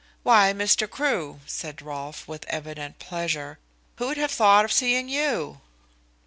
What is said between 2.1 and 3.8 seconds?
with evident pleasure,